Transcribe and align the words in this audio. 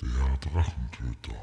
Der 0.00 0.08
Drachentöter. 0.38 1.34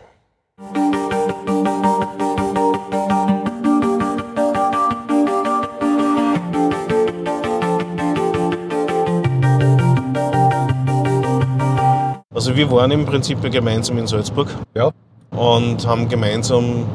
Also 12.33 12.55
wir 12.55 12.71
waren 12.71 12.91
im 12.91 13.05
Prinzip 13.05 13.41
gemeinsam 13.51 13.97
in 13.97 14.07
Salzburg 14.07 14.47
Ja. 14.73 14.91
und 15.31 15.85
haben 15.85 16.07
gemeinsam 16.07 16.85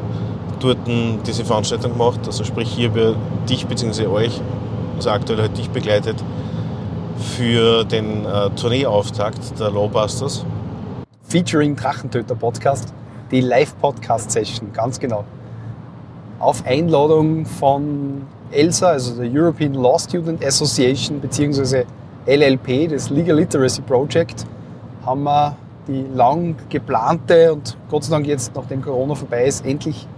dort 0.61 0.79
diese 1.27 1.45
Veranstaltung 1.45 1.93
gemacht. 1.93 2.21
Also 2.25 2.45
sprich 2.45 2.71
hier 2.71 2.89
bei 2.89 3.15
dich 3.47 3.67
bzw. 3.67 4.07
euch, 4.07 4.41
also 4.97 5.11
aktuell 5.11 5.43
halt 5.43 5.59
dich 5.59 5.69
begleitet, 5.69 6.25
für 7.19 7.85
den 7.85 8.25
äh, 8.25 8.49
Tourneeauftakt 8.51 9.61
der 9.61 9.71
Lawbusters. 9.71 10.47
Featuring 11.31 11.77
Drachentöter 11.77 12.35
Podcast, 12.35 12.93
die 13.31 13.41
Live-Podcast-Session, 13.41 14.73
ganz 14.73 14.99
genau. 14.99 15.23
Auf 16.41 16.67
Einladung 16.67 17.47
von 17.47 18.23
ELSA, 18.51 18.89
also 18.89 19.23
der 19.23 19.31
European 19.33 19.75
Law 19.75 19.97
Student 19.97 20.45
Association, 20.45 21.21
beziehungsweise 21.21 21.85
LLP, 22.27 22.91
das 22.91 23.11
Legal 23.11 23.37
Literacy 23.37 23.83
Project, 23.83 24.45
haben 25.07 25.23
wir 25.23 25.55
die 25.87 26.05
lang 26.13 26.57
geplante 26.69 27.53
und 27.53 27.77
Gott 27.89 28.03
sei 28.03 28.11
Dank 28.11 28.27
jetzt, 28.27 28.53
nachdem 28.57 28.83
Corona 28.83 29.15
vorbei 29.15 29.45
ist, 29.45 29.65
endlich 29.65 30.09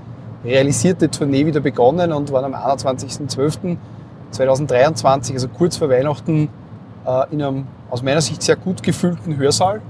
realisierte 0.42 1.10
Tournee 1.10 1.44
wieder 1.44 1.60
begonnen 1.60 2.10
und 2.12 2.32
waren 2.32 2.54
am 2.54 2.56
21.12.2023, 2.78 5.34
also 5.34 5.48
kurz 5.48 5.76
vor 5.76 5.90
Weihnachten, 5.90 6.48
äh, 7.04 7.24
in 7.30 7.42
einem 7.42 7.66
aus 7.90 8.02
meiner 8.02 8.22
Sicht 8.22 8.42
sehr 8.42 8.56
gut 8.56 8.82
gefüllten 8.82 9.36
Hörsaal. 9.36 9.82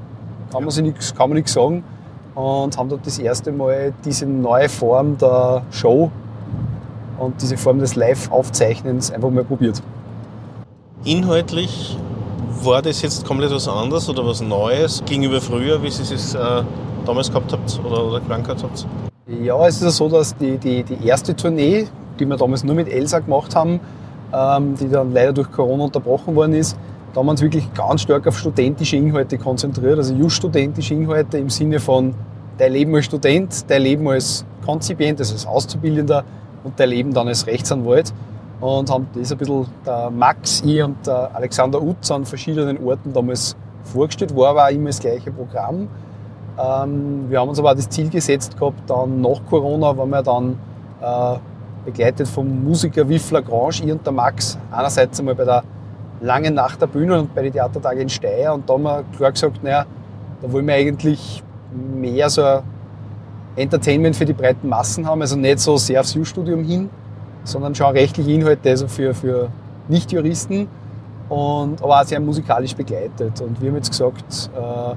Kann 0.53 0.65
man, 0.65 0.71
sich 0.71 0.85
nix, 0.85 1.15
kann 1.15 1.31
man 1.31 1.37
nichts 1.37 1.55
sagen. 1.55 1.83
Und 2.35 2.77
haben 2.77 2.89
dort 2.89 3.07
das 3.07 3.19
erste 3.19 3.53
Mal 3.53 3.95
diese 4.05 4.27
neue 4.27 4.69
Form 4.69 5.17
der 5.19 5.63
Show 5.71 6.11
und 7.19 7.41
diese 7.41 7.57
Form 7.57 7.79
des 7.79 7.95
Live-Aufzeichnens 7.95 9.11
einfach 9.11 9.31
mal 9.31 9.45
probiert. 9.45 9.83
Inhaltlich 11.05 11.97
war 12.63 12.83
das 12.83 13.03
jetzt 13.03 13.25
komplett 13.25 13.51
was 13.51 13.67
anderes 13.67 14.09
oder 14.09 14.27
was 14.27 14.41
Neues 14.41 15.03
gegenüber 15.05 15.41
früher, 15.41 15.83
wie 15.83 15.91
Sie 15.91 16.15
es 16.15 16.35
äh, 16.35 16.63
damals 17.07 17.29
gehabt 17.29 17.53
habt 17.53 17.81
oder, 17.85 18.07
oder 18.07 18.21
geplant 18.21 18.45
gehabt 18.45 18.63
habt? 18.63 18.87
Ja, 19.27 19.67
es 19.67 19.77
ist 19.77 19.83
ja 19.83 19.91
so, 19.91 20.09
dass 20.09 20.37
die, 20.37 20.59
die, 20.59 20.83
die 20.83 21.07
erste 21.07 21.35
Tournee, 21.35 21.87
die 22.19 22.27
wir 22.27 22.37
damals 22.37 22.63
nur 22.63 22.75
mit 22.75 22.89
Elsa 22.89 23.21
gemacht 23.21 23.55
haben, 23.55 23.81
ähm, 24.33 24.75
die 24.77 24.89
dann 24.89 25.13
leider 25.13 25.33
durch 25.33 25.51
Corona 25.51 25.85
unterbrochen 25.85 26.35
worden 26.35 26.55
ist, 26.55 26.77
da 27.13 27.19
haben 27.19 27.27
wir 27.27 27.33
uns 27.33 27.43
wirklich 27.43 27.73
ganz 27.75 28.03
stark 28.03 28.27
auf 28.27 28.39
studentische 28.39 28.97
Inhalte 28.97 29.37
konzentriert, 29.37 29.99
also 29.99 30.15
just 30.15 30.37
studentische 30.37 30.95
Inhalte 30.95 31.39
im 31.39 31.51
Sinne 31.51 31.79
von 31.79 32.15
dein 32.57 32.73
Leben 32.73 32.95
als 32.95 33.05
Student, 33.05 33.71
dein 33.71 33.83
Leben 33.83 34.09
als 34.09 34.45
Konzipient, 34.65 35.21
also 35.21 35.35
als 35.35 35.47
Auszubildender 35.47 36.25
und 36.65 36.79
dein 36.81 36.89
Leben 36.89 37.13
dann 37.13 37.29
als 37.29 37.47
Rechtsanwalt. 37.47 38.13
Und 38.61 38.91
haben 38.91 39.09
das 39.15 39.33
ein 39.33 39.39
bisschen 39.39 39.67
der 39.85 40.11
Max, 40.11 40.63
ich 40.65 40.83
und 40.83 41.07
der 41.07 41.35
Alexander 41.35 41.83
Utz 41.83 42.11
an 42.11 42.25
verschiedenen 42.25 42.83
Orten 42.83 43.13
damals 43.13 43.57
vorgestellt, 43.83 44.35
war 44.37 44.51
aber 44.51 44.67
auch 44.67 44.71
immer 44.71 44.89
das 44.89 45.01
gleiche 45.01 45.33
Programm. 45.33 45.89
Ähm, 46.59 47.25
wir 47.29 47.41
haben 47.41 47.49
uns 47.49 47.59
aber 47.59 47.73
auch 47.73 47.75
das 47.75 47.89
Ziel 47.89 48.09
gesetzt 48.09 48.57
gehabt, 48.59 48.89
dann 48.89 49.21
nach 49.21 49.41
Corona, 49.51 49.97
wenn 49.99 50.11
wir 50.11 50.23
dann 50.23 50.57
äh, 51.01 51.39
begleitet 51.85 52.29
vom 52.29 52.63
Musiker 52.63 53.09
Wiff 53.09 53.31
Lagrange, 53.33 53.83
ich 53.85 53.91
und 53.93 54.07
der 54.07 54.13
Max, 54.13 54.57
einerseits 54.71 55.19
einmal 55.19 55.35
bei 55.35 55.45
der 55.45 55.65
langen 56.23 56.55
Nacht 56.55 56.81
der 56.81 56.87
Bühne 56.87 57.19
und 57.19 57.35
bei 57.35 57.43
den 57.43 57.53
Theatertagen 57.53 58.03
in 58.03 58.09
Steyr 58.09 58.55
und 58.55 58.69
da 58.69 58.75
haben 58.75 58.83
wir 58.83 59.05
klar 59.17 59.33
gesagt, 59.33 59.63
naja, 59.63 59.85
da 60.41 60.53
wollen 60.53 60.67
wir 60.67 60.75
eigentlich 60.75 61.43
mehr 61.95 62.29
so 62.31 62.43
ein 62.43 62.63
Entertainment 63.57 64.17
für 64.17 64.25
die 64.25 64.33
breiten 64.33 64.69
Massen 64.69 65.07
haben, 65.07 65.21
also 65.21 65.37
nicht 65.37 65.59
so 65.59 65.77
sehr 65.77 66.01
aufs 66.01 66.17
U-Studium 66.17 66.65
hin, 66.65 66.91
sondern 67.45 67.75
schon 67.75 67.93
rechtliche 67.93 68.31
Inhalte 68.31 68.71
also 68.71 68.89
für, 68.89 69.15
für 69.15 69.49
Nicht-Juristen. 69.89 70.69
Und 71.29 71.83
aber 71.83 72.01
auch 72.01 72.05
sehr 72.05 72.21
musikalisch 72.21 72.77
begleitet. 72.77 73.41
Und 73.41 73.61
wir 73.61 73.71
haben 73.71 73.77
jetzt 73.77 73.91
gesagt, 73.91 74.51
äh, 74.55 74.95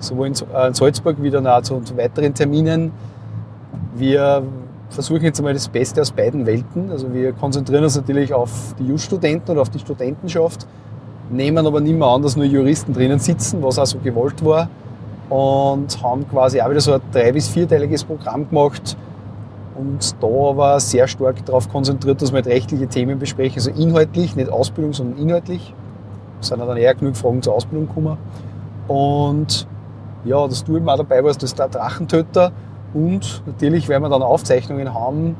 sowohl 0.00 0.26
in, 0.26 0.34
äh, 0.54 0.66
in 0.66 0.74
Salzburg 0.74 1.16
wie 1.20 1.30
dann 1.30 1.46
auch 1.46 1.62
zu, 1.62 1.80
zu 1.80 1.96
weiteren 1.96 2.34
Terminen, 2.34 2.92
wir 3.94 4.42
versuchen 4.90 5.22
jetzt 5.22 5.38
einmal 5.38 5.54
das 5.54 5.68
Beste 5.68 6.00
aus 6.00 6.10
beiden 6.10 6.46
Welten. 6.46 6.90
Also 6.90 7.12
wir 7.12 7.32
konzentrieren 7.32 7.84
uns 7.84 7.96
natürlich 7.96 8.32
auf 8.32 8.74
die 8.78 8.86
Just-Studenten 8.86 9.52
oder 9.52 9.62
auf 9.62 9.70
die 9.70 9.78
Studentenschaft, 9.78 10.66
nehmen 11.30 11.66
aber 11.66 11.80
nicht 11.80 11.96
mehr 11.96 12.08
an, 12.08 12.22
dass 12.22 12.36
nur 12.36 12.46
Juristen 12.46 12.92
drinnen 12.92 13.18
sitzen, 13.18 13.62
was 13.62 13.78
auch 13.78 13.86
so 13.86 13.98
gewollt 13.98 14.44
war. 14.44 14.68
Und 15.28 16.02
haben 16.02 16.26
quasi 16.28 16.60
auch 16.60 16.70
wieder 16.70 16.80
so 16.80 16.94
ein 16.94 17.00
drei- 17.12 17.32
bis 17.32 17.48
vierteiliges 17.48 18.02
Programm 18.04 18.48
gemacht 18.48 18.96
und 19.78 20.16
da 20.22 20.26
aber 20.26 20.80
sehr 20.80 21.06
stark 21.06 21.44
darauf 21.44 21.68
konzentriert, 21.68 22.22
dass 22.22 22.32
wir 22.32 22.36
halt 22.36 22.46
rechtliche 22.46 22.86
Themen 22.88 23.18
besprechen. 23.18 23.56
Also 23.56 23.70
inhaltlich, 23.70 24.36
nicht 24.36 24.50
Ausbildung, 24.50 24.94
sondern 24.94 25.18
inhaltlich. 25.18 25.74
Es 26.40 26.48
sind 26.48 26.60
dann 26.60 26.76
eher 26.78 26.94
genug 26.94 27.16
Fragen 27.16 27.42
zur 27.42 27.54
Ausbildung 27.54 27.88
gekommen. 27.88 28.16
Und 28.88 29.66
ja, 30.24 30.46
dass 30.48 30.64
du 30.64 30.76
eben 30.76 30.88
auch 30.88 30.96
dabei 30.96 31.22
warst, 31.22 31.42
das 31.42 31.50
ist 31.50 31.58
der 31.58 31.68
Drachentöter. 31.68 32.52
Und 32.94 33.42
natürlich, 33.46 33.88
wenn 33.88 34.02
wir 34.02 34.08
dann 34.08 34.22
Aufzeichnungen 34.22 34.94
haben, 34.94 35.36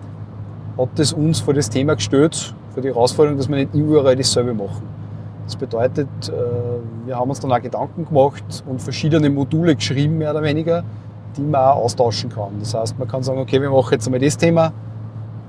hat 0.77 0.91
das 0.97 1.13
uns 1.13 1.41
vor 1.41 1.55
das 1.55 1.71
Thema 1.71 1.95
gestellt, 1.95 2.55
vor 2.73 2.83
die 2.83 2.89
Herausforderung, 2.89 3.39
dass 3.39 3.49
wir 3.49 3.57
nicht 3.57 3.75
überall 3.75 4.17
dasselbe 4.17 4.55
machen. 4.55 4.83
Das 5.45 5.57
bedeutet, 5.57 6.09
äh, 6.29 6.33
wir 7.07 7.17
haben 7.17 7.31
uns 7.31 7.41
dann 7.41 7.51
auch 7.51 7.61
Gedanken 7.61 8.05
gemacht 8.05 8.63
und 8.69 8.83
verschiedene 8.83 9.31
Module 9.31 9.75
geschrieben, 9.75 10.19
mehr 10.19 10.31
oder 10.31 10.43
weniger, 10.43 10.85
die 11.37 11.43
man 11.43 11.63
auch 11.63 11.85
austauschen 11.85 12.31
kann. 12.31 12.51
Das 12.61 12.75
heißt, 12.75 12.99
man 12.99 13.09
kann 13.09 13.23
sagen, 13.23 13.39
okay, 13.39 13.61
wir 13.61 13.71
machen 13.71 13.93
jetzt 13.93 14.07
einmal 14.07 14.21
das 14.21 14.37
Thema, 14.37 14.73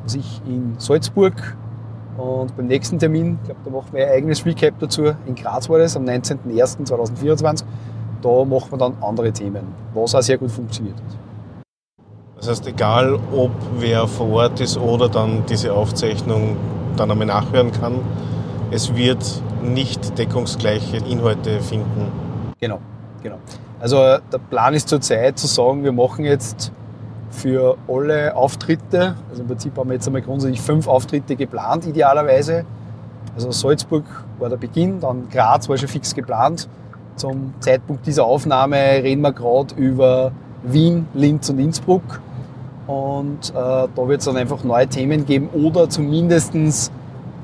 was 0.03 0.15
ich 0.15 0.41
in 0.47 0.75
Salzburg 0.77 1.33
und 2.17 2.55
beim 2.55 2.67
nächsten 2.67 2.97
Termin, 2.97 3.39
ich 3.41 3.47
glaube, 3.47 3.61
da 3.65 3.71
machen 3.71 3.88
wir 3.91 4.07
ein 4.07 4.13
eigenes 4.13 4.45
Recap 4.45 4.73
dazu, 4.79 5.03
in 5.25 5.35
Graz 5.35 5.69
war 5.69 5.79
das, 5.79 5.95
am 5.95 6.05
19.01.2024, 6.05 7.63
da 8.21 8.45
machen 8.45 8.71
wir 8.71 8.77
dann 8.77 8.93
andere 9.01 9.31
Themen, 9.31 9.63
was 9.93 10.15
auch 10.15 10.21
sehr 10.21 10.38
gut 10.38 10.51
funktioniert 10.51 10.95
hat. 10.95 11.28
Das 12.39 12.47
heißt, 12.47 12.67
egal 12.67 13.19
ob 13.35 13.51
wer 13.79 14.07
vor 14.07 14.29
Ort 14.31 14.61
ist 14.61 14.77
oder 14.77 15.09
dann 15.09 15.45
diese 15.50 15.73
Aufzeichnung 15.73 16.55
dann 16.95 17.11
einmal 17.11 17.27
nachhören 17.27 17.73
kann, 17.73 17.95
es 18.72 18.95
wird 18.95 19.41
nicht 19.61 20.17
deckungsgleiche 20.17 20.97
Inhalte 20.97 21.59
finden. 21.59 22.09
Genau, 22.61 22.79
genau. 23.22 23.38
Also 23.81 23.97
äh, 23.97 24.19
der 24.31 24.38
Plan 24.38 24.73
ist 24.73 24.88
zurzeit 24.88 25.38
zu 25.38 25.47
sagen, 25.47 25.83
wir 25.83 25.91
machen 25.91 26.23
jetzt 26.23 26.72
für 27.29 27.77
alle 27.89 28.35
Auftritte, 28.35 29.16
also 29.29 29.41
im 29.41 29.47
Prinzip 29.47 29.77
haben 29.77 29.89
wir 29.89 29.95
jetzt 29.95 30.07
einmal 30.07 30.21
grundsätzlich 30.21 30.61
fünf 30.61 30.88
Auftritte 30.88 31.35
geplant, 31.35 31.85
idealerweise. 31.85 32.66
Also 33.35 33.51
Salzburg 33.51 34.06
war 34.39 34.50
der 34.50 34.57
Beginn, 34.57 35.01
dann 35.01 35.29
Graz 35.29 35.67
war 35.67 35.77
schon 35.77 35.89
fix 35.89 36.16
geplant. 36.16 36.69
Zum 37.16 37.53
Zeitpunkt 37.59 38.07
dieser 38.07 38.23
Aufnahme 38.23 38.77
reden 38.77 39.21
wir 39.21 39.33
gerade 39.33 39.75
über 39.75 40.31
Wien, 40.63 41.07
Linz 41.13 41.50
und 41.50 41.59
Innsbruck. 41.59 42.21
Und 42.89 43.51
äh, 43.51 43.53
da 43.53 43.88
wird 43.95 44.19
es 44.19 44.25
dann 44.25 44.35
einfach 44.35 44.63
neue 44.63 44.88
Themen 44.88 45.23
geben 45.23 45.50
oder 45.53 45.88
zumindest 45.88 46.55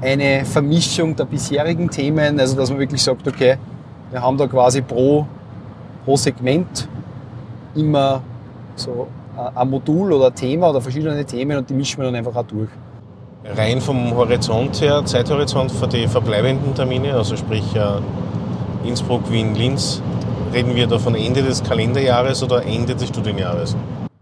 eine 0.01 0.43
Vermischung 0.43 1.15
der 1.15 1.25
bisherigen 1.25 1.87
Themen, 1.87 2.39
also 2.39 2.57
dass 2.57 2.71
man 2.71 2.79
wirklich 2.79 3.03
sagt, 3.03 3.27
okay, 3.27 3.57
wir 4.09 4.23
haben 4.23 4.37
da 4.37 4.47
quasi 4.47 4.81
pro, 4.81 5.27
pro 6.03 6.17
Segment 6.17 6.89
immer 7.75 8.23
so 8.75 9.05
äh, 9.37 9.59
ein 9.59 9.69
Modul 9.69 10.13
oder 10.13 10.27
ein 10.27 10.35
Thema 10.35 10.71
oder 10.71 10.81
verschiedene 10.81 11.23
Themen 11.23 11.59
und 11.59 11.69
die 11.69 11.75
mischen 11.75 11.99
wir 11.99 12.05
dann 12.05 12.15
einfach 12.15 12.35
auch 12.35 12.47
durch. 12.47 12.69
Rein 13.55 13.79
vom 13.81 14.15
Horizont 14.15 14.81
her, 14.81 15.05
Zeithorizont 15.05 15.71
für 15.71 15.87
die 15.87 16.07
verbleibenden 16.07 16.73
Termine, 16.73 17.13
also 17.13 17.35
sprich 17.35 17.75
äh, 17.75 18.87
Innsbruck, 18.87 19.31
Wien, 19.31 19.53
Linz, 19.53 20.01
reden 20.51 20.75
wir 20.75 20.87
da 20.87 20.97
von 20.97 21.13
Ende 21.13 21.43
des 21.43 21.63
Kalenderjahres 21.63 22.41
oder 22.41 22.65
Ende 22.65 22.95
des 22.95 23.09
Studienjahres? 23.09 23.75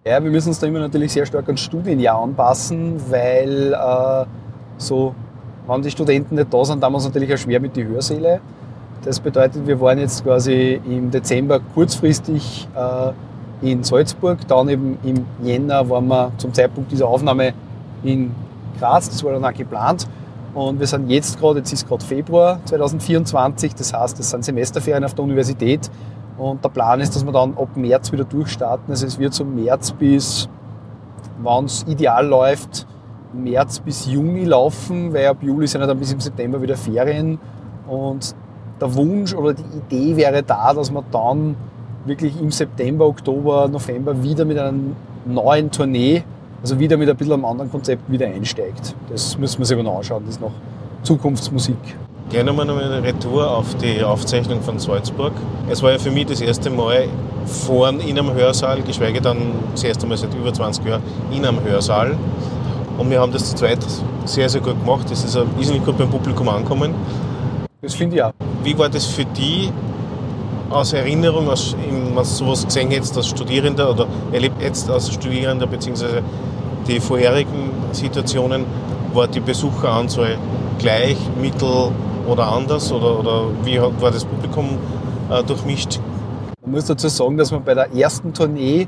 Ja, 0.06 0.22
wir 0.22 0.32
müssen 0.32 0.50
uns 0.50 0.60
da 0.60 0.68
immer 0.68 0.80
natürlich 0.80 1.14
sehr 1.14 1.26
stark 1.26 1.46
ans 1.46 1.62
Studienjahr 1.62 2.22
anpassen, 2.22 3.02
weil 3.10 3.72
äh, 3.72 4.26
so, 4.78 5.16
wenn 5.66 5.82
die 5.82 5.92
Studenten 5.92 6.36
nicht 6.36 6.54
da 6.54 6.66
sind, 6.66 6.84
dann 6.84 6.88
haben 6.88 6.94
wir 6.96 6.98
es 6.98 7.06
natürlich 7.06 7.34
auch 7.34 7.38
schwer 7.38 7.62
mit 7.62 7.74
den 7.78 7.88
Hörsäle. 7.88 8.42
Das 9.06 9.22
bedeutet, 9.22 9.66
wir 9.66 9.80
waren 9.80 10.00
jetzt 10.00 10.26
quasi 10.26 10.82
im 10.86 11.10
Dezember 11.10 11.62
kurzfristig 11.74 12.68
äh, 12.76 13.72
in 13.72 13.86
Salzburg, 13.86 14.46
dann 14.46 14.68
eben 14.68 14.98
im 15.06 15.26
Jänner 15.42 15.90
waren 15.90 16.10
wir 16.10 16.34
zum 16.38 16.54
Zeitpunkt 16.54 16.92
dieser 16.92 17.08
Aufnahme 17.08 17.54
in 18.04 18.32
Graz, 18.78 19.10
das 19.10 19.24
war 19.24 19.32
dann 19.32 19.46
auch 19.46 19.54
geplant. 19.54 20.06
Und 20.54 20.82
wir 20.82 20.88
sind 20.88 21.10
jetzt 21.10 21.40
gerade, 21.40 21.60
jetzt 21.60 21.72
ist 21.72 21.88
gerade 21.88 22.04
Februar 22.04 22.60
2024, 22.66 23.74
das 23.74 23.94
heißt, 23.94 24.20
es 24.20 24.32
sind 24.32 24.44
Semesterferien 24.44 25.06
auf 25.06 25.14
der 25.14 25.24
Universität. 25.24 25.90
Und 26.38 26.64
der 26.64 26.70
Plan 26.70 27.00
ist, 27.00 27.16
dass 27.16 27.26
wir 27.26 27.32
dann 27.32 27.56
ab 27.58 27.70
März 27.76 28.12
wieder 28.12 28.24
durchstarten. 28.24 28.90
Also 28.90 29.06
es 29.06 29.20
wird 29.20 29.34
so 29.34 29.46
März 29.46 29.92
bis, 29.92 30.50
wenn 31.42 31.66
es 31.66 31.86
ideal 31.88 32.26
läuft, 32.26 32.88
März 33.34 33.80
bis 33.80 34.06
Juni 34.06 34.46
laufen, 34.46 35.14
weil 35.14 35.28
ab 35.28 35.38
Juli 35.42 35.68
sind 35.68 35.82
ja 35.82 35.88
dann 35.88 36.00
bis 36.00 36.14
im 36.14 36.20
September 36.20 36.62
wieder 36.62 36.76
Ferien. 36.76 37.40
Und 37.88 38.36
der 38.80 38.96
Wunsch 38.96 39.34
oder 39.34 39.54
die 39.54 39.64
Idee 39.78 40.18
wäre 40.18 40.44
da, 40.44 40.74
dass 40.74 40.92
wir 40.92 41.04
dann 41.12 41.56
wirklich 42.06 42.40
im 42.40 42.52
September, 42.52 43.06
Oktober, 43.06 43.68
November 43.68 44.22
wieder 44.22 44.46
mit 44.46 44.58
einer 44.58 44.74
neuen 45.26 45.72
Tournee, 45.72 46.24
also 46.62 46.80
wieder 46.80 46.98
mit 46.98 47.10
ein 47.10 47.16
bisschen 47.16 47.34
einem 47.34 47.46
anderen 47.46 47.72
Konzept 47.72 48.10
wieder 48.12 48.28
einsteigt. 48.28 48.96
Das 49.10 49.38
müssen 49.38 49.60
wir 49.60 49.66
sich 49.66 49.76
aber 49.76 49.84
noch 49.84 49.98
anschauen, 49.98 50.24
das 50.26 50.36
ist 50.36 50.42
noch 50.42 50.52
Zukunftsmusik. 51.04 51.78
Gerne 52.34 52.52
nochmal 52.52 52.84
eine 52.84 53.04
Retour 53.04 53.48
auf 53.48 53.76
die 53.76 54.04
Aufzeichnung 54.04 54.60
von 54.64 54.80
Salzburg. 54.80 55.34
Es 55.70 55.84
war 55.84 55.92
ja 55.92 56.00
für 56.00 56.10
mich 56.10 56.26
das 56.26 56.42
erste 56.42 56.72
Mal 56.72 57.08
vorn 57.46 58.00
in 58.00 58.18
einem 58.18 58.34
Hörsaal, 58.34 58.82
geschweige 58.82 59.22
dann 59.22 59.38
das 59.72 59.84
erste 59.84 60.08
Mal 60.08 60.18
seit 60.18 60.34
über 60.34 60.52
20 60.52 60.84
Jahren 60.84 61.04
in 61.32 61.46
einem 61.46 61.64
Hörsaal. 61.64 62.16
Und 62.98 63.12
wir 63.12 63.22
haben 63.22 63.32
das 63.32 63.52
zu 63.52 63.56
zweit 63.58 63.86
sehr, 64.26 64.50
sehr 64.50 64.62
gut 64.62 64.84
gemacht. 64.84 65.06
Das 65.12 65.24
ist 65.24 65.36
nicht 65.56 65.86
gut 65.86 65.96
beim 65.96 66.10
Publikum 66.10 66.50
angekommen. 66.50 66.96
Das 67.84 67.94
finde 67.94 68.16
ich 68.16 68.24
auch. 68.24 68.34
Wie 68.64 68.76
war 68.80 68.90
das 68.90 69.06
für 69.06 69.26
die 69.26 69.70
aus 70.72 70.92
Erinnerung, 70.94 71.48
aus, 71.52 71.76
wenn 71.88 72.24
sowas 72.24 72.66
gesehen 72.66 72.90
hättest 72.90 73.16
als 73.16 73.28
Studierender 73.28 73.92
oder 73.92 74.08
erlebt 74.32 74.60
jetzt 74.60 74.90
als 74.90 75.14
Studierender, 75.14 75.68
beziehungsweise 75.68 76.24
die 76.88 77.00
vorherigen 77.00 77.70
Situationen, 77.92 78.66
war 79.14 79.28
die 79.28 79.40
Besucheranzahl 79.40 80.40
gleich, 80.80 81.18
mittel 81.40 81.92
oder 82.28 82.48
anders? 82.48 82.92
Oder, 82.92 83.20
oder 83.20 83.46
wie 83.64 83.80
war 83.80 84.12
das 84.12 84.26
Publikum 84.26 84.78
äh, 85.30 85.44
durchmischt? 85.44 86.00
Man 86.62 86.72
muss 86.72 86.86
dazu 86.86 87.08
sagen, 87.08 87.38
dass 87.38 87.52
wir 87.52 87.60
bei 87.60 87.74
der 87.74 87.94
ersten 87.94 88.34
Tournee 88.34 88.88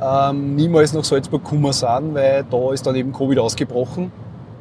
ähm, 0.00 0.54
niemals 0.54 0.92
nach 0.92 1.04
Salzburg 1.04 1.44
gekommen 1.44 1.72
sind, 1.72 2.14
weil 2.14 2.44
da 2.48 2.72
ist 2.72 2.86
dann 2.86 2.94
eben 2.94 3.12
Covid 3.12 3.38
ausgebrochen. 3.38 4.12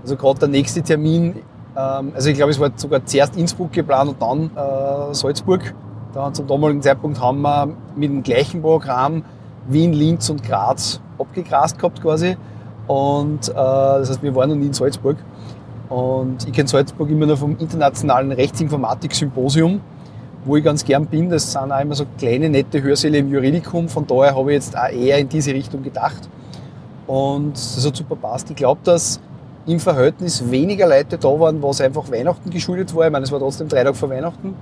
Also 0.01 0.15
gerade 0.15 0.39
der 0.39 0.47
nächste 0.47 0.81
Termin, 0.81 1.35
ähm, 1.75 2.11
also 2.15 2.29
ich 2.29 2.35
glaube, 2.35 2.51
es 2.51 2.59
war 2.59 2.71
sogar 2.75 3.05
zuerst 3.05 3.35
Innsbruck 3.35 3.71
geplant 3.71 4.09
und 4.09 4.21
dann 4.21 4.51
äh, 4.55 5.13
Salzburg. 5.13 5.73
Da, 6.13 6.33
zum 6.33 6.47
damaligen 6.47 6.81
Zeitpunkt 6.81 7.21
haben 7.21 7.41
wir 7.41 7.69
mit 7.95 8.09
dem 8.09 8.23
gleichen 8.23 8.61
Programm 8.61 9.23
Wien, 9.67 9.93
Linz 9.93 10.29
und 10.29 10.43
Graz 10.43 11.01
abgegrast 11.19 11.77
gehabt 11.77 12.01
quasi. 12.01 12.37
Und 12.87 13.49
äh, 13.49 13.53
das 13.53 14.09
heißt, 14.09 14.23
wir 14.23 14.33
waren 14.33 14.49
noch 14.49 14.55
nie 14.55 14.67
in 14.67 14.73
Salzburg. 14.73 15.17
Und 15.89 16.45
ich 16.45 16.53
kenne 16.53 16.67
Salzburg 16.67 17.09
immer 17.09 17.25
nur 17.25 17.37
vom 17.37 17.57
internationalen 17.57 18.31
Rechtsinformatik-Symposium 18.31 19.81
wo 20.47 20.55
ich 20.55 20.63
ganz 20.63 20.83
gern 20.83 21.05
bin. 21.05 21.29
Das 21.29 21.51
sind 21.51 21.71
auch 21.71 21.79
immer 21.79 21.95
so 21.95 22.05
kleine, 22.17 22.49
nette 22.49 22.81
Hörsäle 22.81 23.17
im 23.17 23.31
Juridikum. 23.31 23.89
Von 23.89 24.07
daher 24.07 24.35
habe 24.35 24.51
ich 24.51 24.55
jetzt 24.55 24.77
auch 24.77 24.89
eher 24.89 25.17
in 25.17 25.29
diese 25.29 25.53
Richtung 25.53 25.83
gedacht. 25.83 26.29
Und 27.05 27.53
das 27.53 27.85
hat 27.85 27.95
super 27.95 28.15
passt. 28.15 28.49
Ich 28.49 28.55
glaube, 28.55 28.81
dass 28.83 29.19
im 29.65 29.79
Verhältnis 29.79 30.49
weniger 30.49 30.87
Leute 30.87 31.17
da 31.17 31.27
waren, 31.27 31.61
was 31.61 31.81
einfach 31.81 32.09
Weihnachten 32.11 32.49
geschuldet 32.49 32.95
war. 32.95 33.05
Ich 33.05 33.11
meine, 33.11 33.25
es 33.25 33.31
war 33.31 33.39
trotzdem 33.39 33.67
drei 33.67 33.83
Tage 33.83 33.95
vor 33.95 34.09
Weihnachten. 34.09 34.55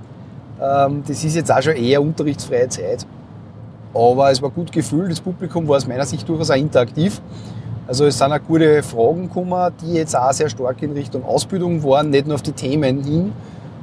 Ähm, 0.60 1.02
das 1.06 1.22
ist 1.22 1.36
jetzt 1.36 1.52
auch 1.52 1.62
schon 1.62 1.76
eher 1.76 2.02
unterrichtsfreie 2.02 2.68
Zeit. 2.68 3.06
Aber 3.94 4.30
es 4.30 4.42
war 4.42 4.50
gut 4.50 4.72
gefüllt. 4.72 5.12
Das 5.12 5.20
Publikum 5.20 5.66
war 5.68 5.76
aus 5.76 5.86
meiner 5.86 6.04
Sicht 6.04 6.28
durchaus 6.28 6.50
auch 6.50 6.56
interaktiv. 6.56 7.20
Also 7.86 8.06
es 8.06 8.18
sind 8.18 8.32
auch 8.32 8.40
gute 8.46 8.82
Fragen 8.82 9.28
gekommen, 9.28 9.72
die 9.80 9.94
jetzt 9.94 10.16
auch 10.16 10.32
sehr 10.32 10.48
stark 10.48 10.82
in 10.82 10.92
Richtung 10.92 11.24
Ausbildung 11.24 11.82
waren, 11.84 12.10
nicht 12.10 12.26
nur 12.26 12.34
auf 12.34 12.42
die 12.42 12.52
Themen 12.52 13.04
hin, 13.04 13.32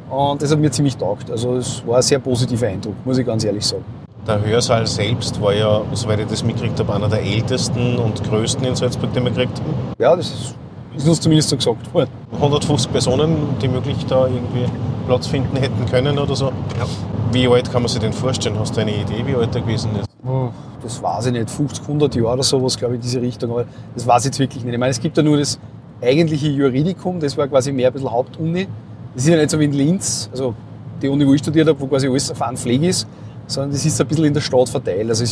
und 0.09 0.41
das 0.41 0.51
hat 0.51 0.59
mir 0.59 0.69
ziemlich 0.69 0.95
taugt. 0.95 1.31
Also 1.31 1.55
es 1.55 1.85
war 1.87 1.97
ein 1.97 2.01
sehr 2.01 2.19
positiver 2.19 2.67
Eindruck, 2.67 2.95
muss 3.05 3.17
ich 3.17 3.25
ganz 3.25 3.43
ehrlich 3.43 3.65
sagen. 3.65 3.83
Der 4.27 4.43
Hörsaal 4.45 4.85
selbst 4.85 5.41
war 5.41 5.53
ja, 5.53 5.81
soweit 5.93 6.19
ich 6.19 6.27
das 6.27 6.43
mitgekriegt 6.43 6.79
habe, 6.79 6.93
einer 6.93 7.09
der 7.09 7.21
ältesten 7.21 7.97
und 7.97 8.23
größten 8.23 8.63
in 8.65 8.75
Salzburg, 8.75 9.11
den 9.13 9.23
man 9.23 9.33
kriegt. 9.33 9.61
Ja, 9.97 10.15
das 10.15 10.27
ist, 10.27 10.55
ist 10.95 11.07
uns 11.07 11.19
zumindest 11.19 11.49
so 11.49 11.57
gesagt 11.57 11.93
worden. 11.93 12.09
150 12.33 12.91
Personen, 12.91 13.35
die 13.61 13.67
möglich 13.67 13.97
da 14.07 14.27
irgendwie 14.27 14.65
Platz 15.07 15.27
finden 15.27 15.57
hätten 15.57 15.85
können 15.87 16.19
oder 16.19 16.35
so. 16.35 16.45
Ja. 16.45 16.85
Wie 17.31 17.47
alt 17.47 17.71
kann 17.71 17.81
man 17.81 17.89
sich 17.89 17.99
denn 17.99 18.13
vorstellen? 18.13 18.57
Hast 18.59 18.77
du 18.77 18.81
eine 18.81 18.95
Idee, 18.95 19.23
wie 19.25 19.35
alt 19.35 19.55
er 19.55 19.61
gewesen 19.61 19.89
ist? 19.99 20.07
Oh, 20.25 20.49
das 20.83 21.01
weiß 21.01 21.27
ich 21.27 21.33
nicht, 21.33 21.49
50, 21.49 21.83
100 21.83 22.15
Jahre 22.15 22.33
oder 22.33 22.43
sowas, 22.43 22.77
glaube 22.77 22.95
ich, 22.95 22.99
in 22.99 23.01
diese 23.01 23.21
Richtung. 23.21 23.51
Aber 23.51 23.65
das 23.95 24.05
weiß 24.05 24.21
ich 24.21 24.25
jetzt 24.25 24.39
wirklich 24.39 24.63
nicht. 24.63 24.73
Ich 24.73 24.79
meine, 24.79 24.91
es 24.91 24.99
gibt 24.99 25.17
ja 25.17 25.23
nur 25.23 25.37
das 25.37 25.59
eigentliche 26.01 26.49
Juridikum, 26.49 27.19
das 27.19 27.37
war 27.37 27.47
quasi 27.47 27.71
mehr 27.71 27.87
ein 27.87 27.93
bisschen 27.93 28.11
Hauptuni. 28.11 28.67
Das 29.13 29.23
ist 29.23 29.29
ja 29.29 29.37
nicht 29.37 29.49
so 29.49 29.59
wie 29.59 29.65
in 29.65 29.73
Linz, 29.73 30.29
also 30.31 30.53
die 31.01 31.07
Uni, 31.07 31.27
wo 31.27 31.33
ich 31.33 31.41
studiert 31.41 31.67
habe, 31.67 31.79
wo 31.79 31.87
quasi 31.87 32.07
alles 32.07 32.31
auf 32.31 32.41
einen 32.41 32.57
Fleck 32.57 32.83
ist, 32.83 33.07
sondern 33.47 33.71
das 33.71 33.85
ist 33.85 33.99
ein 33.99 34.07
bisschen 34.07 34.25
in 34.25 34.33
der 34.33 34.41
Stadt 34.41 34.69
verteilt. 34.69 35.09
Also 35.09 35.23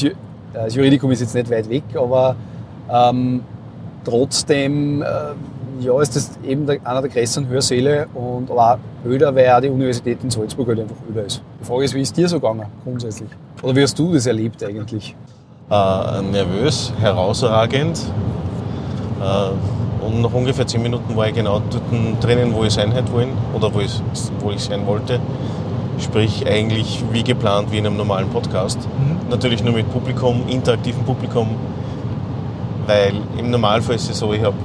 das 0.53 0.75
Juridikum 0.75 1.11
ist 1.11 1.21
jetzt 1.21 1.33
nicht 1.33 1.49
weit 1.49 1.69
weg, 1.69 1.83
aber 1.95 2.35
ähm, 2.89 3.41
trotzdem 4.03 5.01
äh, 5.01 5.05
ja, 5.79 5.99
ist 6.01 6.15
das 6.15 6.31
eben 6.45 6.65
der, 6.65 6.79
einer 6.85 7.01
der 7.01 7.09
größten 7.09 7.47
Hörsäle 7.47 8.07
und 8.13 8.51
aber 8.51 8.73
auch 8.73 9.07
öder, 9.07 9.33
weil 9.33 9.49
auch 9.49 9.61
die 9.61 9.69
Universität 9.69 10.19
in 10.23 10.29
Salzburg 10.29 10.67
halt 10.67 10.81
einfach 10.81 10.95
öder 11.09 11.25
ist. 11.25 11.41
Die 11.59 11.65
Frage 11.65 11.85
ist, 11.85 11.93
wie 11.93 12.01
ist 12.01 12.15
dir 12.15 12.27
so 12.27 12.39
gegangen 12.39 12.65
grundsätzlich? 12.83 13.29
Oder 13.61 13.75
wie 13.75 13.83
hast 13.83 13.97
du 13.97 14.13
das 14.13 14.25
erlebt 14.25 14.63
eigentlich? 14.63 15.15
Äh, 15.71 16.21
nervös, 16.23 16.91
herausragend. 16.99 17.97
Äh, 19.21 20.05
und 20.05 20.21
nach 20.21 20.33
ungefähr 20.33 20.67
zehn 20.67 20.81
Minuten 20.81 21.15
war 21.15 21.29
ich 21.29 21.33
genau 21.33 21.61
dort 21.61 22.21
drinnen, 22.21 22.53
wo 22.53 22.65
ich 22.65 22.73
sein 22.73 22.91
hätte 22.91 23.13
wollen 23.13 23.29
oder 23.53 23.73
wo 23.73 23.79
ich, 23.79 24.01
wo 24.41 24.51
ich 24.51 24.61
sein 24.61 24.85
wollte. 24.85 25.21
Sprich 25.97 26.45
eigentlich 26.45 27.01
wie 27.13 27.23
geplant, 27.23 27.71
wie 27.71 27.77
in 27.77 27.85
einem 27.85 27.95
normalen 27.95 28.27
Podcast. 28.27 28.79
Mhm. 28.79 29.29
Natürlich 29.29 29.63
nur 29.63 29.73
mit 29.73 29.89
Publikum, 29.93 30.43
interaktivem 30.49 31.05
Publikum, 31.05 31.47
weil 32.85 33.13
im 33.37 33.49
Normalfall 33.49 33.95
ist 33.95 34.09
es 34.09 34.19
so, 34.19 34.33
ich 34.33 34.43
habe 34.43 34.57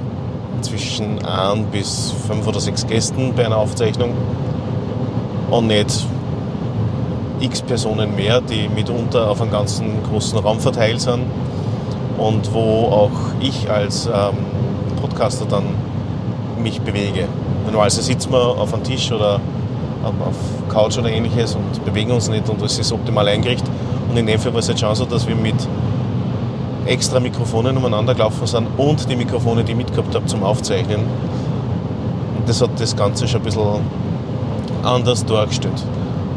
zwischen 0.59 1.23
ein 1.23 1.67
bis 1.67 2.13
fünf 2.27 2.45
oder 2.45 2.59
sechs 2.59 2.85
Gästen 2.85 3.33
bei 3.33 3.45
einer 3.45 3.57
Aufzeichnung 3.57 4.11
und 5.51 5.67
nicht 5.67 6.05
x 7.39 7.61
Personen 7.61 8.15
mehr, 8.15 8.41
die 8.41 8.69
mitunter 8.69 9.29
auf 9.29 9.41
einem 9.41 9.51
ganzen 9.51 10.03
großen 10.09 10.37
Raum 10.39 10.59
verteilt 10.59 11.01
sind 11.01 11.23
und 12.17 12.53
wo 12.53 12.87
auch 12.87 13.11
ich 13.39 13.69
als 13.69 14.07
ähm, 14.07 14.37
Podcaster 15.01 15.45
dann 15.45 15.63
mich 16.61 16.81
bewege. 16.81 17.25
Normalerweise 17.65 18.01
sitzen 18.01 18.31
wir 18.31 18.39
auf 18.39 18.73
einem 18.73 18.83
Tisch 18.83 19.11
oder 19.11 19.39
auf 20.03 20.69
Couch 20.73 20.97
oder 20.97 21.09
ähnliches 21.09 21.55
und 21.55 21.83
bewegen 21.85 22.11
uns 22.11 22.29
nicht 22.29 22.49
und 22.49 22.61
das 22.61 22.79
ist 22.79 22.91
optimal 22.91 23.27
eingerichtet. 23.27 23.69
Und 24.09 24.17
in 24.17 24.25
dem 24.25 24.39
Fall 24.39 24.53
war 24.53 24.59
es 24.59 24.67
jetzt 24.67 24.79
schon 24.79 24.95
so, 24.95 25.05
dass 25.05 25.27
wir 25.27 25.35
mit 25.35 25.55
extra 26.85 27.19
Mikrofonen 27.19 27.75
umeinander 27.77 28.13
gelaufen 28.13 28.47
sind 28.47 28.67
und 28.77 29.09
die 29.09 29.15
Mikrofone, 29.15 29.63
die 29.63 29.71
ich 29.71 29.77
mitgehabt 29.77 30.15
habe 30.15 30.25
zum 30.25 30.43
Aufzeichnen. 30.43 31.01
Und 32.37 32.47
das 32.47 32.61
hat 32.61 32.71
das 32.79 32.95
Ganze 32.95 33.27
schon 33.27 33.41
ein 33.41 33.45
bisschen 33.45 33.81
anders 34.83 35.25
dargestellt. 35.25 35.83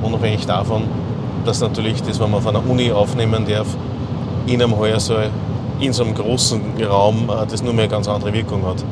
Unabhängig 0.02 0.46
davon, 0.46 0.84
dass 1.44 1.60
natürlich 1.60 2.02
das, 2.02 2.20
wenn 2.20 2.30
man 2.30 2.40
auf 2.40 2.46
einer 2.46 2.68
Uni 2.68 2.90
aufnehmen 2.92 3.46
darf, 3.46 3.68
in 4.46 4.62
einem 4.62 4.76
Heuersaal 4.76 5.30
in 5.80 5.92
so 5.92 6.04
einem 6.04 6.14
großen 6.14 6.60
Raum 6.82 7.30
äh, 7.30 7.46
das 7.46 7.62
nur 7.62 7.72
mehr 7.72 7.84
eine 7.84 7.92
ganz 7.92 8.08
andere 8.08 8.32
Wirkung 8.32 8.64
hat. 8.66 8.84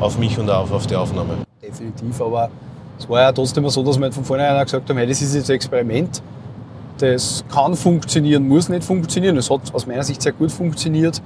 Auf 0.00 0.18
mich 0.18 0.38
und 0.38 0.50
auch 0.50 0.70
auf 0.70 0.86
die 0.86 0.96
Aufnahme. 0.96 1.34
Definitiv, 1.62 2.20
aber 2.20 2.50
es 2.98 3.08
war 3.08 3.22
ja 3.22 3.32
trotzdem 3.32 3.68
so, 3.68 3.82
dass 3.82 3.98
wir 3.98 4.12
von 4.12 4.24
vornherein 4.24 4.64
gesagt 4.64 4.88
haben, 4.88 4.96
hey, 4.96 5.06
das 5.06 5.22
ist 5.22 5.34
jetzt 5.34 5.50
ein 5.50 5.56
Experiment. 5.56 6.22
Das 6.98 7.44
kann 7.52 7.74
funktionieren, 7.74 8.46
muss 8.46 8.68
nicht 8.68 8.84
funktionieren. 8.84 9.36
Es 9.36 9.50
hat 9.50 9.60
aus 9.72 9.86
meiner 9.86 10.02
Sicht 10.02 10.22
sehr 10.22 10.32
gut 10.32 10.52
funktioniert. 10.52 11.20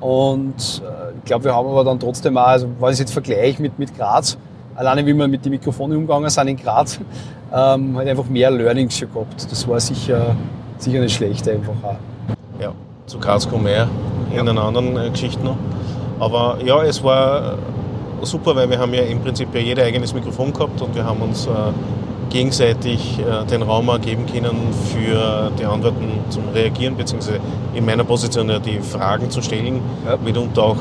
Und 0.00 0.82
äh, 0.84 1.16
ich 1.18 1.24
glaube, 1.24 1.44
wir 1.44 1.54
haben 1.54 1.68
aber 1.68 1.84
dann 1.84 1.98
trotzdem 1.98 2.36
auch, 2.36 2.46
also 2.46 2.68
wenn 2.78 2.92
ich 2.92 2.98
jetzt 2.98 3.12
vergleiche 3.12 3.60
mit, 3.62 3.78
mit 3.78 3.96
Graz, 3.96 4.36
alleine 4.74 5.06
wie 5.06 5.14
wir 5.14 5.28
mit 5.28 5.44
den 5.44 5.50
Mikrofonen 5.50 5.96
umgegangen 5.96 6.30
sind 6.30 6.48
in 6.48 6.56
Graz, 6.56 7.00
ähm, 7.52 7.96
halt 7.96 8.08
einfach 8.08 8.26
mehr 8.26 8.50
Learnings 8.50 8.98
schon 8.98 9.12
gehabt. 9.12 9.50
Das 9.50 9.66
war 9.68 9.80
sicher, 9.80 10.36
sicher 10.78 11.00
nicht 11.00 11.14
schlecht 11.14 11.48
einfach 11.48 11.74
auch. 11.82 11.96
Ja, 12.60 12.72
zu 13.06 13.18
Graz 13.18 13.48
kommen 13.48 13.66
wir 13.66 13.88
in 14.32 14.48
einer 14.48 14.62
anderen 14.62 14.96
äh, 14.96 15.10
Geschichte 15.10 15.44
noch. 15.44 15.56
Aber 16.18 16.58
ja, 16.64 16.82
es 16.82 17.02
war 17.02 17.58
super, 18.22 18.54
weil 18.56 18.70
wir 18.70 18.78
haben 18.78 18.94
ja 18.94 19.02
im 19.02 19.20
Prinzip 19.20 19.54
ja 19.54 19.60
jeder 19.60 19.84
eigenes 19.84 20.14
Mikrofon 20.14 20.52
gehabt 20.52 20.80
und 20.80 20.94
wir 20.94 21.04
haben 21.04 21.20
uns 21.20 21.46
äh, 21.46 21.50
gegenseitig 22.30 23.18
äh, 23.20 23.44
den 23.46 23.62
Raum 23.62 23.90
geben 24.00 24.26
können 24.26 24.72
für 24.92 25.50
die 25.58 25.64
Antworten 25.64 26.08
zum 26.30 26.48
Reagieren, 26.48 26.96
beziehungsweise 26.96 27.38
in 27.74 27.84
meiner 27.84 28.04
Position 28.04 28.48
ja 28.48 28.58
die 28.58 28.80
Fragen 28.80 29.30
zu 29.30 29.42
stellen, 29.42 29.80
ja. 30.06 30.16
mitunter 30.16 30.62
auch 30.62 30.76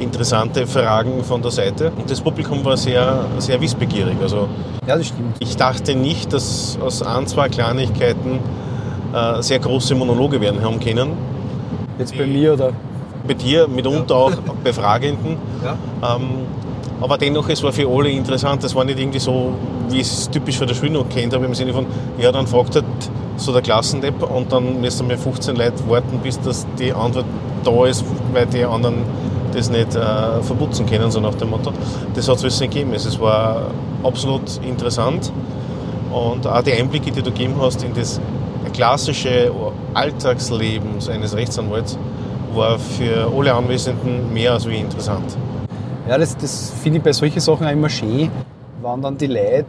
interessante 0.00 0.66
Fragen 0.66 1.22
von 1.22 1.42
der 1.42 1.50
Seite. 1.50 1.92
Und 1.96 2.10
das 2.10 2.20
Publikum 2.20 2.64
war 2.64 2.76
sehr, 2.76 3.26
sehr 3.38 3.60
wissbegierig. 3.60 4.16
Also 4.20 4.48
ja, 4.86 4.96
das 4.96 5.08
stimmt. 5.08 5.36
Ich 5.38 5.56
dachte 5.56 5.94
nicht, 5.94 6.32
dass 6.32 6.78
aus 6.82 7.02
ein, 7.02 7.26
zwei 7.26 7.48
Kleinigkeiten 7.48 8.40
äh, 9.14 9.42
sehr 9.42 9.58
große 9.58 9.94
Monologe 9.94 10.40
werden 10.40 10.62
haben 10.62 10.80
können. 10.80 11.12
Jetzt 11.98 12.16
bei 12.16 12.26
mir 12.26 12.54
oder? 12.54 12.72
Bei 13.26 13.34
dir, 13.34 13.68
mitunter 13.68 14.14
ja. 14.14 14.20
auch 14.20 14.32
bei 14.64 14.72
Fragenden. 14.72 15.36
Ja. 15.62 16.16
Ähm, 16.16 16.30
aber 17.00 17.16
dennoch, 17.16 17.48
es 17.48 17.62
war 17.62 17.72
für 17.72 17.88
alle 17.88 18.10
interessant. 18.10 18.62
Das 18.62 18.74
war 18.74 18.84
nicht 18.84 18.98
irgendwie 18.98 19.18
so, 19.18 19.54
wie 19.88 20.00
ich 20.00 20.06
es 20.06 20.30
typisch 20.30 20.58
für 20.58 20.66
der 20.66 20.74
Schule 20.74 20.90
noch 20.90 21.08
kennt 21.08 21.32
habe, 21.32 21.46
im 21.46 21.54
Sinne 21.54 21.72
von, 21.72 21.86
ja, 22.18 22.30
dann 22.30 22.46
fragt 22.46 22.74
halt 22.74 22.84
so 23.36 23.52
der 23.52 23.62
Klassendepp 23.62 24.22
und 24.30 24.52
dann 24.52 24.80
müssen 24.80 25.08
wir 25.08 25.16
15 25.16 25.56
Leute 25.56 25.88
warten, 25.88 26.18
bis 26.22 26.38
das 26.40 26.66
die 26.78 26.92
Antwort 26.92 27.24
da 27.64 27.86
ist, 27.86 28.04
weil 28.32 28.46
die 28.46 28.64
anderen 28.64 28.96
das 29.54 29.70
nicht 29.70 29.94
äh, 29.94 30.42
verputzen 30.42 30.86
können, 30.86 31.10
so 31.10 31.20
nach 31.20 31.34
dem 31.34 31.50
Motto. 31.50 31.72
Das 32.14 32.28
hat 32.28 32.36
es 32.36 32.42
alles 32.42 32.60
nicht 32.60 32.72
gegeben. 32.72 32.92
Es 32.94 33.18
war 33.20 33.70
absolut 34.02 34.60
interessant 34.66 35.32
und 36.12 36.46
auch 36.46 36.62
die 36.62 36.72
Einblicke, 36.72 37.10
die 37.10 37.22
du 37.22 37.30
gegeben 37.30 37.54
hast 37.60 37.82
in 37.82 37.94
das 37.94 38.20
klassische 38.72 39.50
Alltagsleben 39.94 40.90
eines 41.10 41.34
Rechtsanwalts 41.34 41.98
war 42.54 42.78
für 42.78 43.30
alle 43.36 43.54
Anwesenden 43.54 44.32
mehr 44.32 44.52
als 44.52 44.68
wie 44.68 44.78
interessant. 44.78 45.36
Ja, 46.08 46.18
das, 46.18 46.36
das 46.36 46.72
finde 46.82 46.98
ich 46.98 47.04
bei 47.04 47.12
solchen 47.12 47.40
Sachen 47.40 47.66
auch 47.66 47.70
immer 47.70 47.88
schön, 47.88 48.30
wenn 48.82 49.02
dann 49.02 49.16
die 49.16 49.26
Leute 49.26 49.66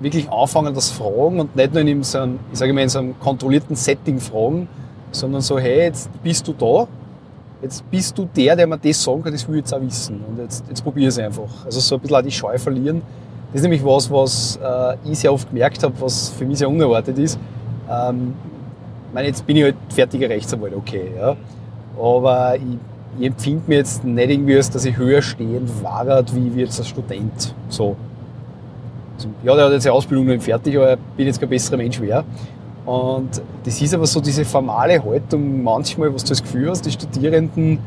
wirklich 0.00 0.30
anfangen, 0.30 0.74
das 0.74 0.90
fragen 0.90 1.40
und 1.40 1.56
nicht 1.56 1.74
nur 1.74 1.82
in 1.82 2.02
so 2.04 2.18
einem, 2.18 2.38
ich 2.52 2.60
mal, 2.60 2.82
in 2.82 2.88
so 2.88 3.00
einem 3.00 3.18
kontrollierten 3.18 3.74
Setting 3.74 4.20
fragen, 4.20 4.68
sondern 5.10 5.40
so, 5.40 5.58
hey, 5.58 5.84
jetzt 5.84 6.10
bist 6.22 6.46
du 6.46 6.52
da, 6.52 6.86
jetzt 7.62 7.90
bist 7.90 8.16
du 8.16 8.28
der, 8.36 8.56
der 8.56 8.66
mir 8.66 8.78
das 8.78 9.02
sagen 9.02 9.22
kann, 9.22 9.32
das 9.32 9.46
will 9.48 9.56
ich 9.56 9.60
jetzt 9.60 9.74
auch 9.74 9.80
wissen. 9.80 10.20
Und 10.28 10.38
jetzt, 10.38 10.64
jetzt 10.68 10.82
probiere 10.82 11.08
es 11.08 11.18
einfach. 11.18 11.64
Also 11.64 11.80
so 11.80 11.96
ein 11.96 12.00
bisschen 12.00 12.16
auch 12.16 12.22
die 12.22 12.30
Scheu 12.30 12.58
verlieren. 12.58 13.02
Das 13.52 13.56
ist 13.56 13.62
nämlich 13.62 13.84
was, 13.84 14.10
was 14.10 14.58
äh, 14.62 14.96
ich 15.10 15.18
sehr 15.18 15.32
oft 15.32 15.48
gemerkt 15.48 15.82
habe, 15.82 15.94
was 16.00 16.28
für 16.30 16.44
mich 16.44 16.58
sehr 16.58 16.68
unerwartet 16.68 17.18
ist. 17.18 17.38
Ähm, 17.90 18.34
ich 19.08 19.14
meine, 19.14 19.28
jetzt 19.28 19.46
bin 19.46 19.56
ich 19.56 19.64
halt 19.64 19.76
fertiger 19.88 20.28
Rechtsanwalt, 20.28 20.74
okay. 20.74 21.12
Ja. 21.16 21.36
Aber 21.98 22.56
ich, 22.56 22.62
ich 23.18 23.26
empfinde 23.26 23.62
mich 23.66 23.78
jetzt 23.78 24.04
nicht 24.04 24.30
irgendwie, 24.30 24.56
als 24.56 24.70
dass 24.70 24.84
ich 24.84 24.96
höher 24.96 25.22
stehend 25.22 25.82
war, 25.82 26.06
wie, 26.34 26.60
jetzt 26.60 26.78
als 26.78 26.88
Student. 26.88 27.54
So. 27.70 27.96
Also, 29.16 29.28
ja, 29.42 29.56
der 29.56 29.64
hat 29.64 29.72
jetzt 29.72 29.84
die 29.84 29.90
Ausbildung 29.90 30.26
noch 30.26 30.34
nicht 30.34 30.44
fertig, 30.44 30.76
aber 30.76 30.92
ich 30.92 30.98
bin 31.16 31.26
jetzt 31.26 31.40
kein 31.40 31.48
besserer 31.48 31.78
Mensch 31.78 31.98
mehr. 31.98 32.24
Und 32.88 33.42
das 33.64 33.82
ist 33.82 33.92
aber 33.92 34.06
so 34.06 34.18
diese 34.18 34.46
formale 34.46 35.04
Haltung 35.04 35.62
manchmal, 35.62 36.14
was 36.14 36.24
du 36.24 36.30
das 36.30 36.42
Gefühl 36.42 36.70
hast, 36.70 36.86
die 36.86 36.90
Studierenden 36.90 37.78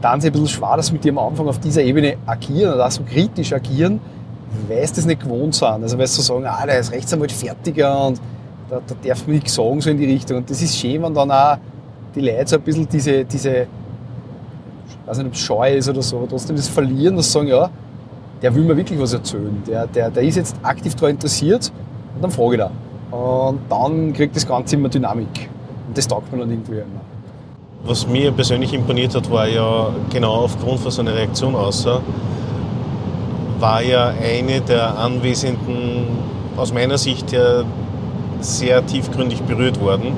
dann 0.00 0.20
sich 0.20 0.30
ein 0.30 0.32
bisschen 0.32 0.48
schwer, 0.48 0.76
dass 0.76 0.88
sie 0.88 0.94
mit 0.94 1.04
dir 1.04 1.12
am 1.12 1.18
Anfang 1.18 1.46
auf 1.46 1.60
dieser 1.60 1.84
Ebene 1.84 2.16
agieren 2.26 2.74
oder 2.74 2.88
auch 2.88 2.90
so 2.90 3.04
kritisch 3.04 3.52
agieren, 3.52 4.00
weil 4.66 4.84
sie 4.84 4.94
das 4.94 5.06
nicht 5.06 5.22
gewohnt 5.22 5.54
sind. 5.54 5.68
Also 5.68 5.96
weil 5.96 6.08
sie 6.08 6.20
so 6.20 6.22
sagen, 6.22 6.44
ah, 6.44 6.66
der 6.66 6.80
ist 6.80 6.90
Rechtsanwalt 6.90 7.30
fertiger 7.30 8.08
und 8.08 8.20
da, 8.68 8.80
da 8.84 8.96
darf 9.08 9.24
man 9.28 9.36
nichts 9.36 9.54
sagen, 9.54 9.80
so 9.80 9.90
in 9.90 9.98
die 9.98 10.06
Richtung. 10.06 10.38
Und 10.38 10.50
das 10.50 10.60
ist 10.60 10.76
schön, 10.76 11.00
wenn 11.04 11.14
dann 11.14 11.30
auch 11.30 11.58
die 12.12 12.20
Leute 12.22 12.48
so 12.48 12.56
ein 12.56 12.62
bisschen 12.62 12.88
diese, 12.88 13.24
diese 13.24 13.50
ich 14.88 15.06
weiß 15.06 15.18
nicht, 15.18 15.26
ob 15.28 15.34
es 15.34 15.38
scheu 15.38 15.72
ist 15.72 15.88
oder 15.88 16.02
so, 16.02 16.16
aber 16.16 16.28
trotzdem 16.28 16.56
das 16.56 16.66
verlieren, 16.66 17.14
dass 17.14 17.26
sie 17.26 17.32
sagen, 17.32 17.46
ja, 17.46 17.70
der 18.42 18.52
will 18.52 18.64
mir 18.64 18.76
wirklich 18.76 18.98
was 18.98 19.12
erzählen. 19.12 19.62
Der, 19.68 19.86
der, 19.86 20.10
der 20.10 20.24
ist 20.24 20.34
jetzt 20.34 20.56
aktiv 20.64 20.96
daran 20.96 21.12
interessiert 21.12 21.70
und 22.16 22.24
dann 22.24 22.30
frage 22.32 22.54
ich 22.54 22.58
da. 22.58 22.72
Und 23.12 23.60
dann 23.68 24.12
kriegt 24.14 24.34
das 24.34 24.46
Ganze 24.46 24.76
immer 24.76 24.88
Dynamik. 24.88 25.48
Und 25.86 25.96
das 25.96 26.08
taugt 26.08 26.32
mir 26.32 26.38
dann 26.38 26.50
irgendwie 26.50 26.72
immer. 26.72 27.02
Was 27.84 28.06
mir 28.06 28.32
persönlich 28.32 28.72
imponiert 28.72 29.14
hat, 29.14 29.30
war 29.30 29.46
ja 29.46 29.88
genau 30.10 30.44
aufgrund 30.44 30.80
von 30.80 30.90
seiner 30.90 31.14
Reaktion 31.14 31.54
außer, 31.54 32.00
war 33.58 33.82
ja 33.82 34.08
eine 34.08 34.60
der 34.60 34.98
Anwesenden 34.98 36.06
aus 36.56 36.72
meiner 36.72 36.96
Sicht 36.96 37.32
ja 37.32 37.64
sehr 38.40 38.84
tiefgründig 38.86 39.42
berührt 39.42 39.80
worden, 39.80 40.16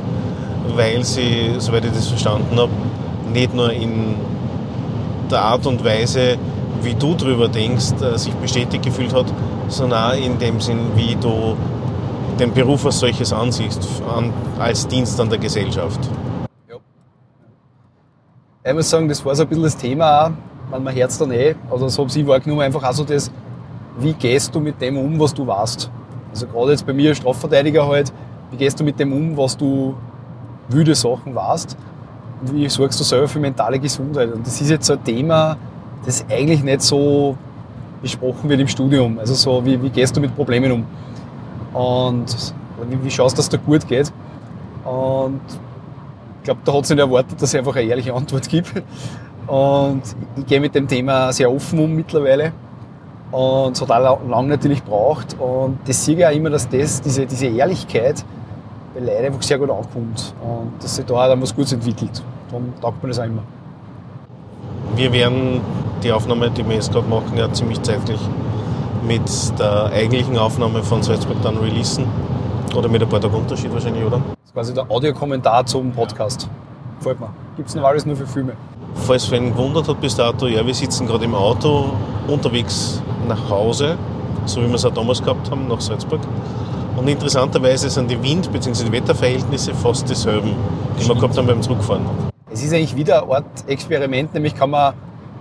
weil 0.77 1.05
sie, 1.05 1.55
soweit 1.59 1.85
ich 1.85 1.93
das 1.93 2.09
verstanden 2.09 2.57
habe, 2.59 2.73
nicht 3.33 3.55
nur 3.55 3.73
in 3.73 4.15
der 5.31 5.43
Art 5.43 5.67
und 5.67 5.85
Weise, 5.85 6.37
wie 6.83 6.95
du 6.95 7.15
darüber 7.15 7.49
denkst, 7.49 7.93
äh, 8.03 8.19
sich 8.19 8.35
bestätigt 8.35 8.85
gefühlt 8.85 9.15
hat, 9.15 9.27
sondern 9.69 10.13
auch 10.13 10.17
in 10.17 10.39
dem 10.39 10.61
Sinn, 10.61 10.79
wie 10.97 11.17
du 11.17 11.57
den 12.35 12.53
Beruf 12.53 12.85
als 12.87 13.01
solches 13.01 13.33
ansiehst, 13.33 13.87
an, 14.15 14.33
als 14.59 14.87
Dienst 14.87 15.21
an 15.21 15.29
der 15.29 15.39
Gesellschaft. 15.39 16.01
Ja. 16.69 16.77
Ich 18.65 18.75
muss 18.75 18.91
sagen, 18.91 19.09
das 19.09 19.25
war 19.25 19.35
so 19.35 19.43
ein 19.43 19.49
bisschen 19.49 19.65
das 19.65 19.77
Thema 19.77 20.27
auch, 20.27 20.31
wenn 20.71 20.83
man 20.83 20.95
Herz 20.95 21.19
dann 21.19 21.31
eh, 21.31 21.55
oder 21.71 21.89
so 21.89 22.03
habe 22.03 22.19
ich 22.19 22.27
wahrgenommen, 22.27 22.63
einfach 22.63 22.83
auch 22.83 22.93
so 22.93 23.05
das, 23.05 23.31
wie 23.99 24.13
gehst 24.13 24.55
du 24.55 24.61
mit 24.61 24.81
dem 24.81 24.97
um, 24.97 25.19
was 25.19 25.35
du 25.35 25.47
warst. 25.47 25.91
Also 26.31 26.47
gerade 26.47 26.73
jetzt 26.73 26.87
bei 26.87 26.93
mir 26.93 27.11
als 27.11 27.19
Strafverteidiger 27.19 27.87
halt, 27.87 28.13
wie 28.51 28.57
gehst 28.57 28.81
du 28.81 28.85
mit 28.85 28.99
dem 28.99 29.13
um, 29.13 29.37
was 29.37 29.57
du 29.57 29.95
wüde 30.69 30.95
Sachen 30.95 31.37
und 31.37 31.77
wie 32.53 32.69
sorgst 32.69 32.99
du 32.99 33.05
selber 33.05 33.29
für 33.29 33.39
mentale 33.39 33.79
Gesundheit. 33.79 34.33
Und 34.33 34.47
das 34.47 34.61
ist 34.61 34.71
jetzt 34.71 34.87
so 34.87 34.95
ein 34.95 35.05
Thema, 35.05 35.57
das 36.05 36.25
eigentlich 36.29 36.63
nicht 36.63 36.83
so 36.83 37.37
besprochen 38.03 38.49
wird 38.49 38.61
im 38.61 38.69
Studium. 38.69 39.19
Also 39.19 39.35
so, 39.35 39.65
wie, 39.65 39.81
wie 39.81 39.91
gehst 39.91 40.17
du 40.17 40.21
mit 40.21 40.35
Problemen 40.35 40.73
um? 40.73 40.85
Und 41.75 42.55
wie, 43.03 43.11
schaust 43.11 43.37
dass 43.37 43.47
es 43.47 43.51
dir 43.51 43.59
gut 43.59 43.87
geht? 43.87 44.13
Und 44.85 45.41
ich 46.39 46.45
glaube, 46.45 46.61
da 46.65 46.73
hat 46.73 46.85
es 46.85 46.91
nicht 46.91 46.99
erwartet, 46.99 47.41
dass 47.41 47.53
ich 47.53 47.59
einfach 47.59 47.77
eine 47.77 47.89
ehrliche 47.89 48.15
Antwort 48.15 48.49
gebe. 48.49 48.83
Und 49.47 50.03
ich 50.37 50.47
gehe 50.47 50.61
mit 50.61 50.75
dem 50.75 50.89
Thema 50.89 51.33
sehr 51.33 51.51
offen 51.51 51.79
um 51.79 51.93
mittlerweile. 51.93 52.53
Und 53.31 53.73
es 53.73 53.83
hat 53.83 53.91
auch 53.91 54.21
lange 54.29 54.49
natürlich 54.49 54.85
gebraucht. 54.85 55.37
Und 55.39 55.79
das 55.87 56.05
sehe 56.05 56.17
ich 56.17 56.27
auch 56.27 56.31
immer, 56.31 56.51
dass 56.51 56.69
das, 56.69 57.03
diese, 57.03 57.27
diese 57.27 57.47
Ehrlichkeit 57.47 58.25
bei 58.95 59.01
Leuten 59.01 59.27
einfach 59.27 59.43
sehr 59.43 59.59
gut 59.59 59.71
ankommt. 59.71 60.35
Und 60.41 60.73
dass 60.81 60.97
sich 60.97 61.05
da 61.05 61.15
auch 61.15 61.29
dann 61.29 61.43
was 61.43 61.55
Gutes 61.55 61.73
entwickelt. 61.73 62.23
Darum 62.49 62.73
taugt 62.81 63.03
man 63.03 63.11
das 63.11 63.19
auch 63.19 63.25
immer. 63.25 63.43
Wir 64.95 65.13
werden 65.13 65.61
die 66.03 66.13
Aufnahme, 66.13 66.51
die 66.51 66.67
wir 66.67 66.77
jetzt 66.77 66.93
gerade 66.93 67.09
machen, 67.09 67.37
ja 67.37 67.53
ziemlich 67.53 67.83
zeitlich 67.83 68.21
mit 69.07 69.59
der 69.59 69.87
eigentlichen 69.87 70.39
Aufnahme 70.39 70.83
von 70.83 71.03
Salzburg 71.03 71.37
dann 71.43 71.57
releasen. 71.59 72.07
Oder 72.75 72.89
mit 72.89 73.03
ein 73.03 73.09
paar 73.09 73.21
Tagen 73.21 73.35
Unterschied 73.35 73.73
wahrscheinlich, 73.73 74.05
oder? 74.05 74.17
Das 74.19 74.47
ist 74.47 74.55
quasi 74.55 74.75
der 74.75 74.91
Audiokommentar 74.91 75.65
zum 75.67 75.93
Podcast. 75.93 76.49
Gefällt 76.99 77.21
mir. 77.21 77.29
Gibt 77.57 77.69
es 77.69 77.75
noch 77.75 77.85
alles 77.85 78.05
nur 78.07 78.17
für 78.17 78.27
Filme. 78.27 78.53
Falls 78.95 79.31
wen 79.31 79.51
gewundert 79.53 79.89
hat 79.89 80.01
bis 80.01 80.17
dato, 80.17 80.47
ja, 80.47 80.67
wir 80.67 80.75
sitzen 80.75 81.07
gerade 81.07 81.25
im 81.25 81.35
Auto 81.35 81.91
unterwegs 82.29 83.03
nach 83.29 83.51
Hause, 83.51 83.97
so 84.47 84.63
wie 84.63 84.69
wir 84.69 84.75
es 84.75 84.85
auch 84.85 84.93
damals 84.93 85.23
gehabt 85.23 85.51
haben, 85.51 85.69
nach 85.69 85.81
Salzburg. 85.81 86.21
Und 86.97 87.09
interessanterweise 87.09 87.91
sind 87.91 88.11
die 88.11 88.23
Wind- 88.23 88.53
bzw. 88.53 88.85
die 88.85 88.93
Wetterverhältnisse 88.93 89.75
fast 89.75 90.09
dieselben, 90.09 90.53
die 90.99 91.07
wir 91.07 91.15
gehabt 91.15 91.37
haben 91.37 91.47
beim 91.47 91.61
Zurückfahren. 91.61 92.03
Es 92.51 92.63
ist 92.63 92.73
eigentlich 92.73 92.97
wieder 92.97 93.25
eine 93.25 93.35
Art 93.37 93.45
Experiment, 93.67 94.33
nämlich 94.33 94.55
kann 94.55 94.71
man 94.71 94.95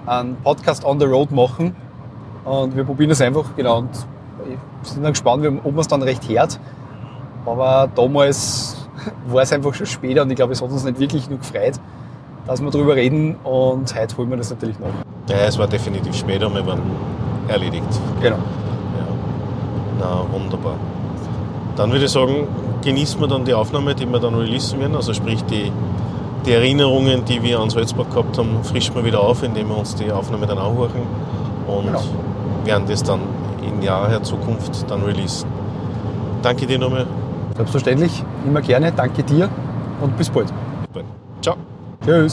einen 0.05 0.36
Podcast 0.38 0.84
on 0.84 1.00
the 1.00 1.05
road 1.05 1.32
machen 1.32 1.75
und 2.46 2.76
wir 2.76 2.84
probieren 2.84 3.10
das 3.10 3.22
einfach, 3.22 3.46
genau. 3.56 3.80
Und 3.80 3.90
wir 4.46 4.58
sind 4.84 5.04
dann 5.04 5.14
gespannt, 5.14 5.46
ob 5.46 5.72
man 5.72 5.80
es 5.80 5.88
dann 5.88 6.02
recht 6.02 6.28
hört. 6.28 6.60
Aber 7.46 7.90
damals 7.94 8.78
war 9.28 9.44
es 9.44 9.52
einfach 9.52 9.74
schon 9.74 9.86
später 9.86 10.22
und 10.24 10.30
ich 10.30 10.36
glaube, 10.36 10.54
es 10.54 10.62
hat 10.62 10.70
uns 10.70 10.84
nicht 10.84 11.00
wirklich 11.00 11.30
nur 11.30 11.40
gefreut, 11.40 11.80
dass 12.48 12.62
wir 12.62 12.70
darüber 12.72 12.96
reden 12.96 13.36
und 13.44 13.94
heute 13.96 14.18
holen 14.18 14.30
wir 14.30 14.38
das 14.38 14.50
natürlich 14.50 14.80
noch. 14.80 14.88
Ja, 15.30 15.38
es 15.48 15.58
war 15.58 15.68
definitiv 15.68 16.16
später, 16.16 16.54
wir 16.54 16.66
waren 16.66 16.82
erledigt. 17.48 17.88
Genau. 18.22 18.36
Ja. 18.36 18.42
Na, 20.00 20.26
wunderbar. 20.32 20.76
Dann 21.76 21.92
würde 21.92 22.06
ich 22.06 22.12
sagen, 22.12 22.48
genießen 22.84 23.20
wir 23.20 23.28
dann 23.28 23.46
die 23.46 23.54
Aufnahme, 23.54 23.96
die 23.96 24.06
wir 24.06 24.20
dann 24.20 24.36
releasen 24.36 24.80
werden. 24.80 24.96
Also 24.96 25.14
sprich 25.14 25.44
die, 25.46 25.72
die 26.46 26.52
Erinnerungen, 26.52 27.24
die 27.26 27.42
wir 27.42 27.60
an 27.60 27.70
Salzburg 27.70 28.10
gehabt 28.12 28.38
haben, 28.38 28.64
frischen 28.64 28.96
wir 28.96 29.06
wieder 29.06 29.22
auf, 29.22 29.44
indem 29.44 29.70
wir 29.70 29.78
uns 29.78 29.96
die 29.96 30.12
Aufnahme 30.12 30.46
dann 30.46 30.58
anhören 30.58 30.92
und 31.68 31.86
Genau. 31.86 32.02
Werden 32.65 32.86
das 32.88 33.03
dann 33.03 33.22
in 33.65 33.86
naher 33.86 34.22
Zukunft 34.24 34.89
dann 34.89 35.03
releasen. 35.03 35.50
Danke 36.41 36.65
dir 36.65 36.79
nochmal. 36.79 37.05
Selbstverständlich, 37.55 38.24
immer 38.46 38.62
gerne. 38.62 38.91
Danke 38.91 39.24
dir 39.24 39.50
und 40.01 40.17
bis 40.17 40.29
bald. 40.29 40.51
Ciao. 41.41 41.55
Tschüss. 42.05 42.32